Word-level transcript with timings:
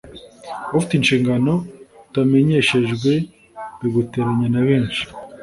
ufite 0.77 0.93
inshingano 0.95 1.51
utamenyeshejwe 2.05 3.11
biguteranya 3.79 4.47
na 4.53 4.61
benshi 4.67 5.03